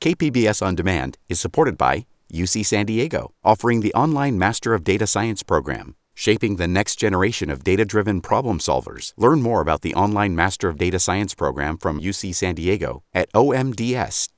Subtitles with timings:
[0.00, 5.08] KPBS On Demand is supported by UC San Diego, offering the online Master of Data
[5.08, 9.12] Science program, shaping the next generation of data driven problem solvers.
[9.16, 13.28] Learn more about the online Master of Data Science program from UC San Diego at
[13.32, 14.28] omds.ucsd.edu.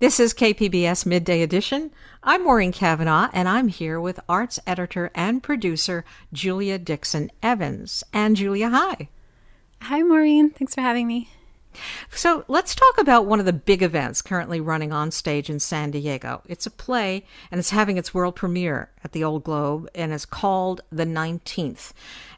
[0.00, 1.92] This is KPBS Midday Edition.
[2.24, 8.02] I'm Maureen Cavanaugh, and I'm here with arts editor and producer Julia Dixon Evans.
[8.12, 9.08] And Julia, hi.
[9.82, 10.50] Hi, Maureen.
[10.50, 11.28] Thanks for having me.
[12.10, 15.90] So let's talk about one of the big events currently running on stage in San
[15.90, 16.42] Diego.
[16.46, 20.26] It's a play, and it's having its world premiere at the Old Globe, and it's
[20.26, 21.92] called The 19th.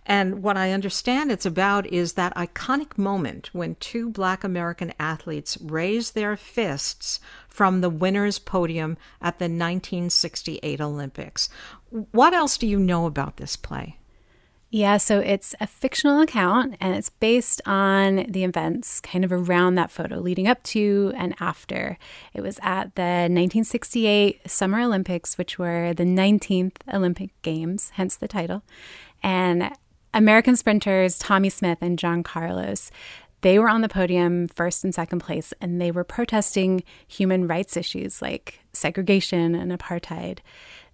[0.05, 5.57] And what I understand it's about is that iconic moment when two black American athletes
[5.61, 11.49] raise their fists from the winner's podium at the 1968 Olympics.
[11.91, 13.99] What else do you know about this play?
[14.75, 19.75] Yeah, so it's a fictional account and it's based on the events kind of around
[19.75, 21.99] that photo, leading up to and after.
[22.33, 28.27] It was at the 1968 Summer Olympics, which were the 19th Olympic Games, hence the
[28.27, 28.63] title.
[29.23, 29.77] And
[30.15, 32.91] American sprinters Tommie Smith and John Carlos,
[33.43, 37.77] they were on the podium first and second place, and they were protesting human rights
[37.77, 40.39] issues like segregation and apartheid.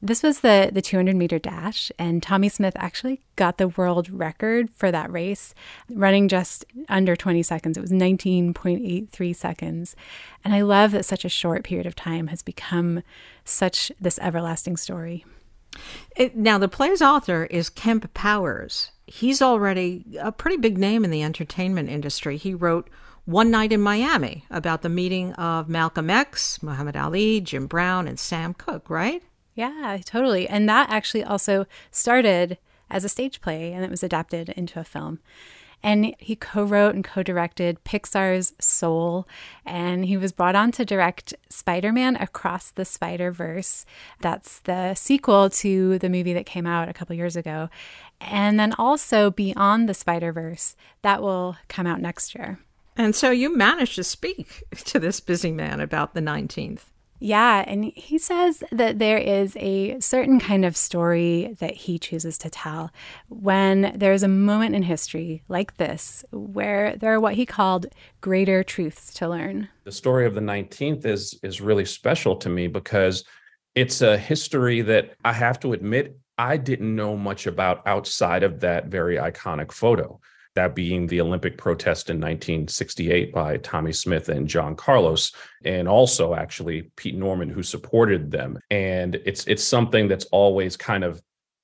[0.01, 4.71] This was the, the 200 meter dash, and Tommie Smith actually got the world record
[4.71, 5.55] for that race,
[5.91, 7.77] running just under 20 seconds.
[7.77, 9.97] It was 19.83 seconds.
[10.45, 13.03] And I love that such a short period of time has become
[13.45, 15.25] such this everlasting story.
[16.17, 18.93] It, now, the play's author is Kemp Powers.
[19.07, 22.37] He's already a pretty big name in the entertainment industry.
[22.37, 22.89] He wrote
[23.25, 28.19] One Night in Miami about the meeting of Malcolm X, Muhammad Ali, Jim Brown, and
[28.19, 29.23] Sam Cooke, right?
[29.59, 30.49] Yeah, totally.
[30.49, 34.85] And that actually also started as a stage play and it was adapted into a
[34.85, 35.19] film.
[35.83, 39.27] And he co wrote and co directed Pixar's Soul.
[39.67, 43.85] And he was brought on to direct Spider Man Across the Spider Verse.
[44.21, 47.69] That's the sequel to the movie that came out a couple years ago.
[48.21, 52.61] And then also Beyond the Spider Verse, that will come out next year.
[52.97, 56.83] And so you managed to speak to this busy man about the 19th.
[57.21, 62.39] Yeah, and he says that there is a certain kind of story that he chooses
[62.39, 62.91] to tell
[63.29, 67.87] when there's a moment in history like this where there are what he called
[68.21, 69.69] greater truths to learn.
[69.85, 73.25] The story of the 19th is is really special to me because
[73.75, 78.61] it's a history that I have to admit I didn't know much about outside of
[78.61, 80.21] that very iconic photo
[80.55, 85.33] that being the Olympic protest in 1968 by Tommie Smith and John Carlos,
[85.65, 88.59] and also actually Pete Norman, who supported them.
[88.71, 91.23] And it's it's something that's always kind of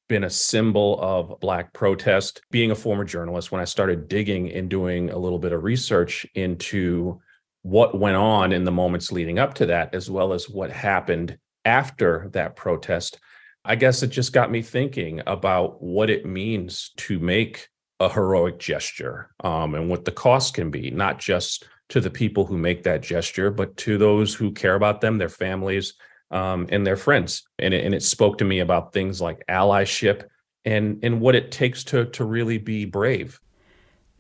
[0.08, 2.42] been a symbol of Black protest.
[2.50, 6.26] Being a former journalist, when I started digging and doing a little bit of research
[6.34, 7.20] into
[7.62, 11.38] what went on in the moments leading up to that, as well as what happened
[11.64, 13.18] after that protest,
[13.64, 17.68] I guess it just got me thinking about what it means to make
[18.00, 22.44] a heroic gesture um, and what the cost can be, not just to the people
[22.44, 25.94] who make that gesture, but to those who care about them, their families,
[26.30, 27.44] um, and their friends.
[27.58, 30.24] And it, and it spoke to me about things like allyship
[30.64, 33.38] and and what it takes to to really be brave.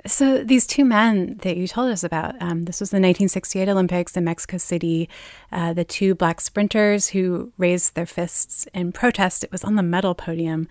[0.06, 4.16] So these two men that you told us about, um, this was the 1968 Olympics
[4.18, 5.08] in Mexico City.
[5.50, 9.44] Uh, the two black sprinters who raised their fists in protest.
[9.44, 10.68] It was on the medal podium.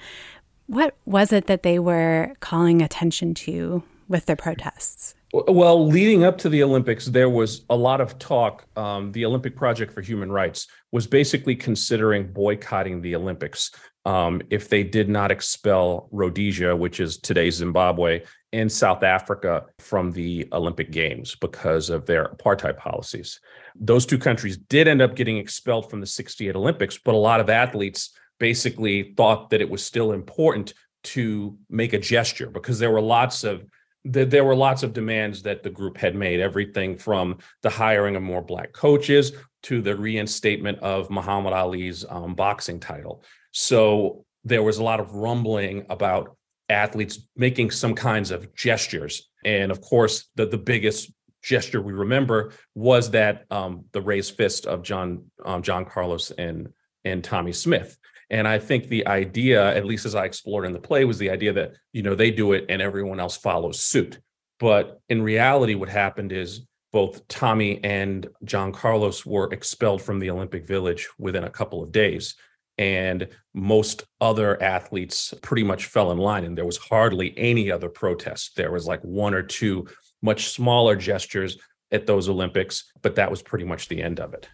[0.67, 5.15] What was it that they were calling attention to with their protests?
[5.33, 8.65] Well, leading up to the Olympics, there was a lot of talk.
[8.75, 13.71] Um, the Olympic Project for Human Rights was basically considering boycotting the Olympics
[14.05, 20.11] um, if they did not expel Rhodesia, which is today's Zimbabwe, and South Africa from
[20.11, 23.39] the Olympic Games because of their apartheid policies.
[23.75, 27.39] Those two countries did end up getting expelled from the 68 Olympics, but a lot
[27.39, 28.11] of athletes
[28.43, 33.45] basically thought that it was still important to make a gesture because there were lots
[33.45, 33.63] of
[34.03, 38.21] there were lots of demands that the group had made everything from the hiring of
[38.21, 39.31] more black coaches
[39.61, 43.23] to the reinstatement of muhammad ali's um, boxing title.
[43.53, 46.35] So there was a lot of rumbling about
[46.67, 49.29] athletes making some kinds of gestures.
[49.45, 54.65] And of course the, the biggest gesture we remember was that um, the raised fist
[54.65, 55.07] of john
[55.45, 56.67] um, john carlos and
[57.05, 57.97] and tommie smith
[58.33, 61.29] and I think the idea, at least as I explored in the play, was the
[61.29, 64.19] idea that, you know, they do it and everyone else follows suit.
[64.59, 70.31] But in reality, what happened is both Tommie and John Carlos were expelled from the
[70.31, 72.33] Olympic Village within a couple of days.
[72.79, 77.87] And most other athletes pretty much fell in line, and there was hardly any other
[77.87, 78.55] protest.
[78.55, 79.85] There was like one or two
[80.23, 81.59] much smaller gestures
[81.91, 84.49] at those Olympics, but that was pretty much the end of it.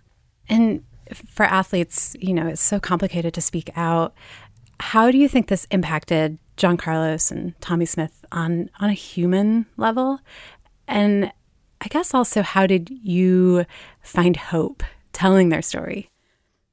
[0.50, 0.84] And
[1.14, 4.14] for athletes, you know, it's so complicated to speak out.
[4.80, 9.66] How do you think this impacted John Carlos and Tommie Smith on on a human
[9.78, 10.20] level?
[10.88, 11.32] And
[11.82, 13.66] I guess also how did you
[14.02, 14.84] find hope
[15.14, 16.10] telling their story?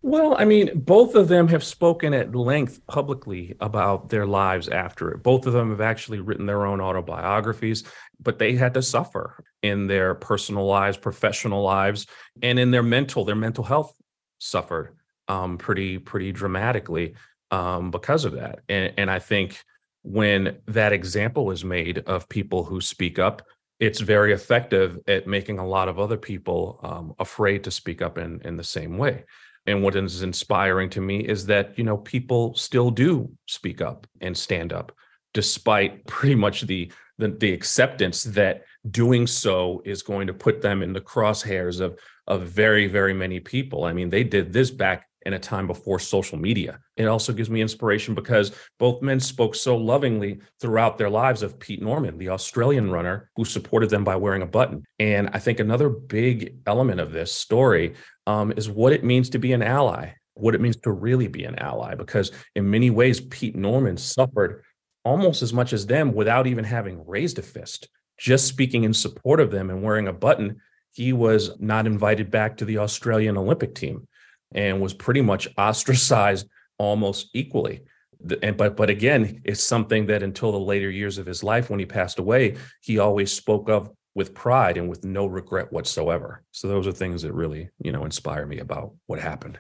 [0.03, 5.11] Well, I mean, both of them have spoken at length publicly about their lives after
[5.11, 5.23] it.
[5.23, 7.83] Both of them have actually written their own autobiographies,
[8.21, 12.07] but they had to suffer in their personal lives, professional lives,
[12.41, 13.97] and in their mental, their mental health
[14.39, 14.97] suffered
[15.29, 17.15] um, pretty, pretty dramatically
[17.51, 18.61] um, because of that.
[18.69, 19.63] And, and I think
[20.03, 23.43] when that example is made of people who speak up,
[23.79, 28.19] it's very effective at making a lot of other people um, afraid to speak up
[28.19, 29.25] in, in the same way
[29.67, 34.07] and what is inspiring to me is that you know people still do speak up
[34.21, 34.93] and stand up
[35.35, 40.83] despite pretty much the the, the acceptance that doing so is going to put them
[40.83, 45.07] in the crosshairs of of very very many people i mean they did this back
[45.27, 46.79] in a time before social media.
[46.97, 51.59] It also gives me inspiration because both men spoke so lovingly throughout their lives of
[51.59, 54.85] Pete Norman, the Australian runner who supported them by wearing a button.
[55.01, 57.95] And I think another big element of this story
[58.29, 61.43] um, is what it means to be an ally, what it means to really be
[61.43, 64.63] an ally, because in many ways, Pete Norman suffered
[65.05, 67.89] almost as much as them without even having raised a fist.
[68.17, 70.61] Just speaking in support of them and wearing a button,
[70.97, 74.09] he was not invited back to the Australian Olympic team
[74.53, 76.49] and was pretty much ostracized
[76.79, 77.83] almost equally.
[78.43, 81.79] And but but again, it's something that until the later years of his life, when
[81.79, 86.43] he passed away, he always spoke of with pride and with no regret whatsoever.
[86.51, 89.59] So those are things that really, you know, inspire me about what happened.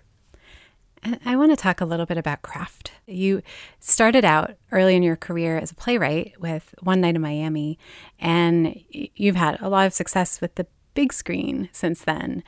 [1.24, 2.92] I want to talk a little bit about craft.
[3.06, 3.42] You
[3.78, 7.78] started out early in your career as a playwright with One Night in Miami,
[8.18, 12.42] and you've had a lot of success with the big screen since then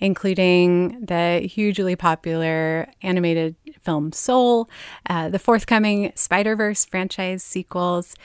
[0.00, 4.68] including the hugely popular animated film Soul,
[5.08, 8.16] uh, the forthcoming Spider Verse franchise sequels.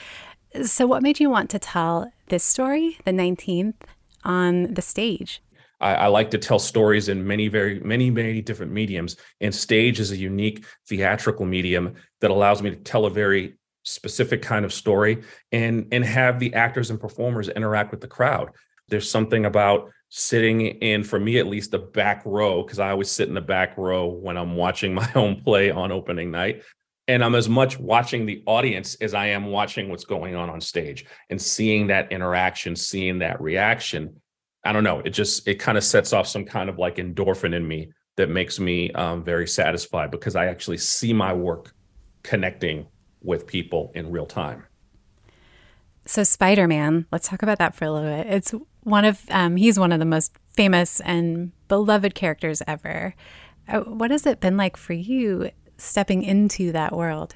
[0.64, 3.76] So, what made you want to tell this story, the 19th,
[4.24, 5.42] on the stage?
[5.82, 9.18] I, I, like to tell stories in many, very, many, many different mediums.
[9.42, 14.42] And stage is a unique theatrical medium that allows me to tell a very specific
[14.42, 18.50] kind of story and and have the actors and performers interact with the crowd.
[18.88, 23.10] There's something about sitting in, for me at least, the back row, because I always
[23.10, 26.64] sit in the back row when I'm watching my own play on opening night.
[27.08, 30.60] And I'm as much watching the audience as I am watching what's going on on
[30.60, 34.22] stage and seeing that interaction, seeing that reaction.
[34.64, 35.02] I don't know.
[35.02, 38.30] It just, it kind of sets off some kind of like endorphin in me that
[38.30, 41.74] makes me um, very satisfied because I actually see my work
[42.24, 42.88] connecting
[43.22, 44.64] with people in real time.
[46.06, 48.28] So, Spider Man, let's talk about that for a little bit.
[48.28, 48.54] It's
[48.84, 53.16] one of um, he's one of the most famous and beloved characters ever.
[53.68, 57.36] Uh, what has it been like for you stepping into that world?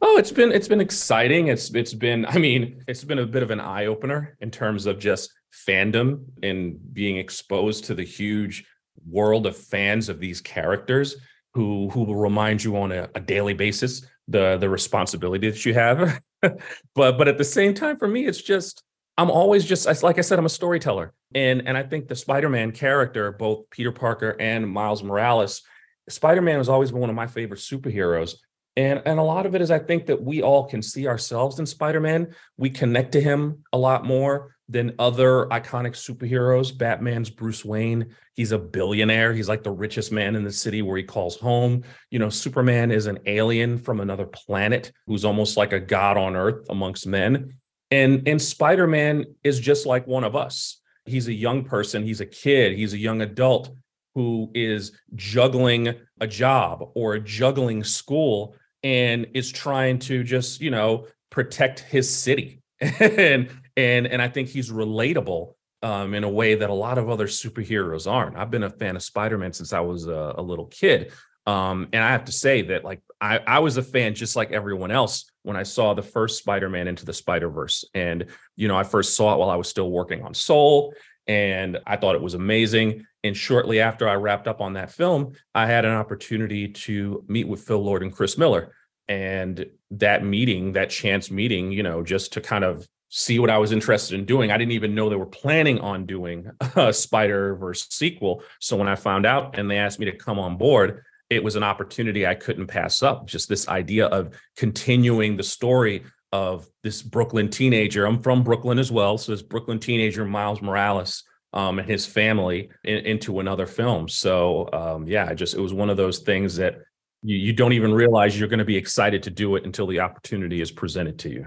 [0.00, 1.48] Oh, it's been it's been exciting.
[1.48, 4.86] It's it's been I mean, it's been a bit of an eye opener in terms
[4.86, 5.32] of just
[5.66, 8.64] fandom and being exposed to the huge
[9.08, 11.16] world of fans of these characters
[11.54, 15.74] who who will remind you on a, a daily basis the the responsibility that you
[15.74, 16.20] have.
[16.94, 18.82] but but at the same time for me it's just
[19.18, 22.72] I'm always just like I said, I'm a storyteller, and and I think the Spider-Man
[22.72, 25.62] character, both Peter Parker and Miles Morales,
[26.08, 28.34] Spider-Man has always been one of my favorite superheroes,
[28.76, 31.58] and and a lot of it is I think that we all can see ourselves
[31.58, 32.34] in Spider-Man.
[32.58, 36.76] We connect to him a lot more than other iconic superheroes.
[36.76, 38.14] Batman's Bruce Wayne.
[38.34, 39.32] He's a billionaire.
[39.32, 41.84] He's like the richest man in the city where he calls home.
[42.10, 46.34] You know, Superman is an alien from another planet who's almost like a god on
[46.34, 47.54] earth amongst men
[47.90, 50.80] and and Spider-Man is just like one of us.
[51.04, 53.70] He's a young person, he's a kid, he's a young adult
[54.14, 61.06] who is juggling a job or juggling school and is trying to just, you know,
[61.30, 62.62] protect his city.
[62.80, 67.08] and and and I think he's relatable um, in a way that a lot of
[67.10, 68.36] other superheroes aren't.
[68.36, 71.12] I've been a fan of Spider-Man since I was a, a little kid.
[71.46, 74.50] Um, and I have to say that like I, I was a fan just like
[74.50, 77.84] everyone else when I saw the first Spider-Man into the Spider-Verse.
[77.94, 80.92] And, you know, I first saw it while I was still working on Soul.
[81.28, 83.06] And I thought it was amazing.
[83.22, 87.46] And shortly after I wrapped up on that film, I had an opportunity to meet
[87.46, 88.72] with Phil Lord and Chris Miller.
[89.06, 93.58] And that meeting, that chance meeting, you know, just to kind of see what I
[93.58, 94.50] was interested in doing.
[94.50, 98.42] I didn't even know they were planning on doing a Spider Verse sequel.
[98.60, 101.56] So when I found out and they asked me to come on board, it was
[101.56, 103.26] an opportunity I couldn't pass up.
[103.26, 108.06] Just this idea of continuing the story of this Brooklyn teenager.
[108.06, 109.18] I'm from Brooklyn as well.
[109.18, 114.08] So this Brooklyn teenager, Miles Morales, um, and his family in, into another film.
[114.08, 116.78] So um, yeah, just it was one of those things that
[117.22, 120.00] you, you don't even realize you're going to be excited to do it until the
[120.00, 121.46] opportunity is presented to you.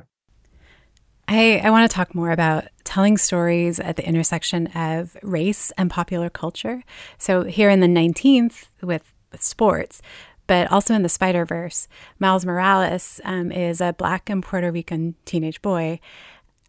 [1.31, 5.87] I, I want to talk more about telling stories at the intersection of race and
[5.87, 6.83] popular culture.
[7.19, 10.01] So, here in the 19th with, sports,
[10.47, 15.13] but also in the Spider Verse, Miles Morales um, is a Black and Puerto Rican
[15.25, 15.99] teenage boy.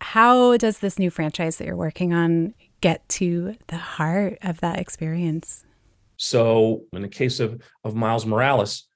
[0.03, 2.53] How does this new franchise that you're working on
[2.83, 5.65] get to the heart of that experience?
[6.19, 8.87] So, in the case of, of Miles Morales,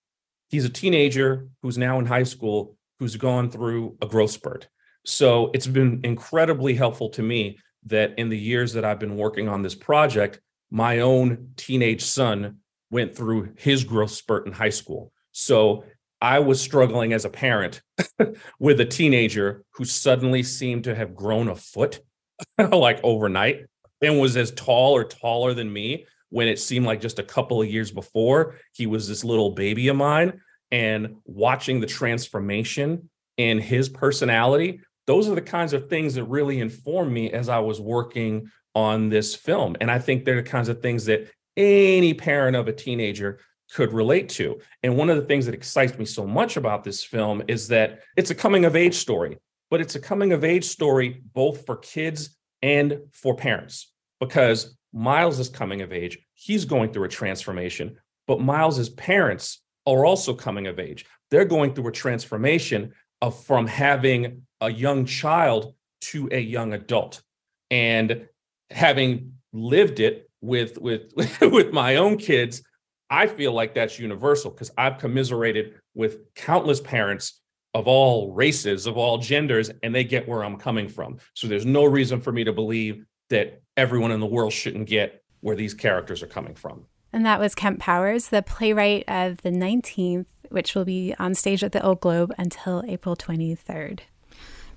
[0.50, 4.68] he's a teenager who's now in high school who's gone through a growth spurt.
[5.04, 9.48] So, it's been incredibly helpful to me that in the years that I've been working
[9.48, 12.58] on this project, my own teenage son
[12.90, 15.12] went through his growth spurt in high school.
[15.32, 15.84] So,
[16.20, 17.82] I was struggling as a parent
[18.58, 22.00] with a teenager who suddenly seemed to have grown a foot
[22.58, 23.66] like overnight
[24.00, 27.60] and was as tall or taller than me when it seemed like just a couple
[27.60, 33.58] of years before he was this little baby of mine and watching the transformation in
[33.58, 37.80] his personality those are the kinds of things that really informed me as i was
[37.80, 42.56] working on this film and i think they're the kinds of things that any parent
[42.56, 43.38] of a teenager
[43.72, 47.02] could relate to and one of the things that excites me so much about this
[47.02, 49.38] film is that it's a coming of age story
[49.70, 55.40] but it's a coming of age story both for kids and for parents because Miles
[55.40, 56.18] is coming of age.
[56.34, 57.96] He's going through a transformation,
[58.26, 61.04] but Miles's parents are also coming of age.
[61.30, 67.22] They're going through a transformation of from having a young child to a young adult.
[67.70, 68.28] And
[68.70, 72.62] having lived it with with with my own kids,
[73.10, 77.40] I feel like that's universal because I've commiserated with countless parents
[77.74, 81.18] of all races, of all genders, and they get where I'm coming from.
[81.34, 85.22] So there's no reason for me to believe that everyone in the world shouldn't get
[85.40, 86.86] where these characters are coming from.
[87.12, 91.62] And that was Kemp Powers, the playwright of the 19th, which will be on stage
[91.64, 94.00] at the Old Globe until April 23rd.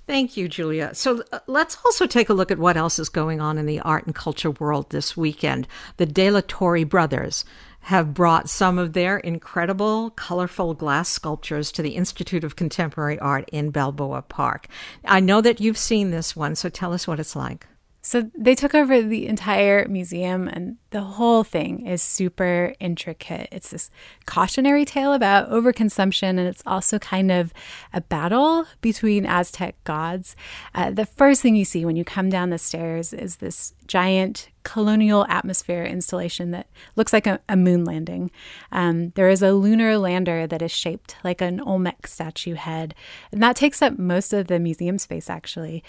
[0.08, 0.94] Thank you, Julia.
[0.94, 3.78] So uh, let's also take a look at what else is going on in the
[3.80, 5.68] art and culture world this weekend.
[5.98, 7.44] The De La Torre brothers
[7.80, 13.50] have brought some of their incredible, colorful glass sculptures to the Institute of Contemporary Art
[13.52, 14.66] in Balboa Park.
[15.04, 17.66] I know that you've seen this one, so tell us what it's like.
[18.08, 23.50] So they took over the entire museum, and the whole thing is super intricate.
[23.52, 23.90] It's this
[24.24, 27.52] cautionary tale about overconsumption, and it's also kind of
[27.92, 30.36] a battle between Aztec gods.
[30.74, 34.48] Uh, the first thing you see when you come down the stairs is this giant
[34.62, 38.30] colonial atmosphere installation that looks like a, a moon landing.
[38.72, 42.94] Um, there is a lunar lander that is shaped like an Olmec statue head,
[43.30, 45.84] and that takes up most of the museum space, actually.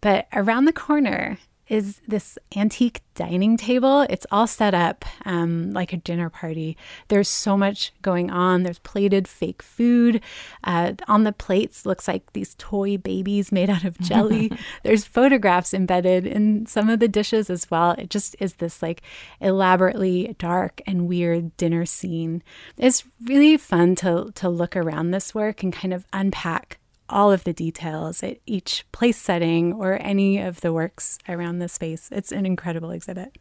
[0.00, 1.36] But around the corner,
[1.70, 4.02] is this antique dining table.
[4.10, 6.76] It's all set up um, like a dinner party.
[7.08, 8.64] There's so much going on.
[8.64, 10.20] There's plated fake food.
[10.64, 14.50] Uh, on the plates looks like these toy babies made out of jelly.
[14.82, 17.92] There's photographs embedded in some of the dishes as well.
[17.92, 19.02] It just is this like
[19.40, 22.42] elaborately dark and weird dinner scene.
[22.76, 26.79] It's really fun to to look around this work and kind of unpack
[27.10, 31.68] all of the details at each place setting or any of the works around the
[31.68, 32.08] space.
[32.12, 33.36] It's an incredible exhibit.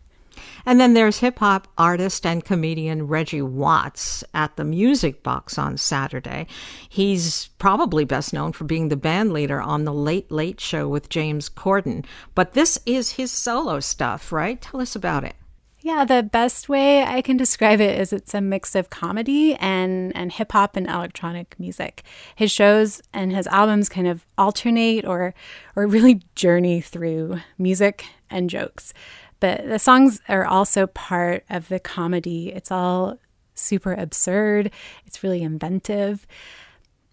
[0.66, 5.78] And then there's hip hop artist and comedian Reggie Watts at the Music Box on
[5.78, 6.48] Saturday.
[6.88, 11.10] He's probably best known for being the band leader on The Late Late Show with
[11.10, 12.06] James Corden.
[12.36, 14.62] But this is his solo stuff, right?
[14.62, 15.36] Tell us about it.
[15.82, 20.14] Yeah, the best way I can describe it is it's a mix of comedy and,
[20.16, 22.04] and hip hop and electronic music.
[22.36, 25.34] His shows and his albums kind of alternate or
[25.78, 28.94] or really journey through music and jokes.
[29.40, 32.52] But the songs are also part of the comedy.
[32.52, 33.18] It's all
[33.56, 34.72] super absurd.
[35.06, 36.28] It's really inventive.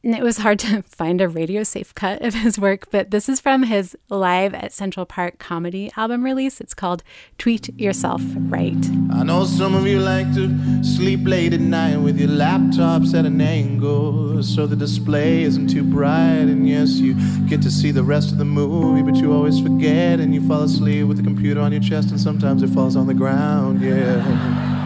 [0.07, 3.29] And it was hard to find a radio safe cut of his work, but this
[3.29, 6.61] is from his Live at Central Park comedy album release.
[6.61, 7.03] It's called
[7.39, 8.77] Tweet Yourself Right.
[9.13, 13.25] I know some of you like to sleep late at night with your laptops at
[13.25, 16.47] an angle so the display isn't too bright.
[16.47, 17.15] And yes, you
[17.49, 20.63] get to see the rest of the movie, but you always forget and you fall
[20.63, 24.77] asleep with the computer on your chest, and sometimes it falls on the ground, yeah.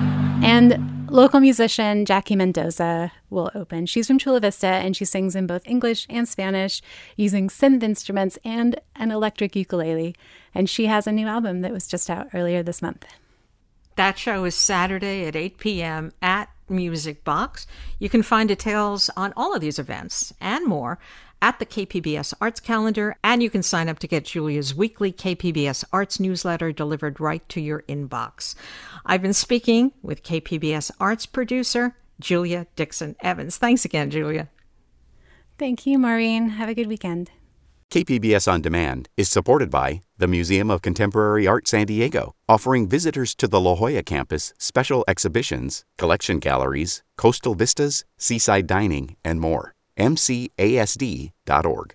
[0.42, 0.79] And
[1.10, 3.86] Local musician Jackie Mendoza will open.
[3.86, 6.80] She's from Chula Vista and she sings in both English and Spanish
[7.16, 10.14] using synth instruments and an electric ukulele.
[10.54, 13.06] And she has a new album that was just out earlier this month.
[13.96, 16.12] That show is Saturday at 8 p.m.
[16.22, 17.66] at Music Box.
[17.98, 21.00] You can find details on all of these events and more
[21.42, 25.84] at the KPBS Arts Calendar, and you can sign up to get Julia's weekly KPBS
[25.92, 28.54] Arts newsletter delivered right to your inbox.
[29.06, 33.56] I've been speaking with KPBS Arts producer Julia Dixon Evans.
[33.56, 34.48] Thanks again, Julia.
[35.58, 36.50] Thank you, Maureen.
[36.50, 37.30] Have a good weekend.
[37.90, 43.34] KPBS On Demand is supported by the Museum of Contemporary Art San Diego, offering visitors
[43.34, 49.74] to the La Jolla campus special exhibitions, collection galleries, coastal vistas, seaside dining, and more.
[50.00, 51.88] MCASD.org.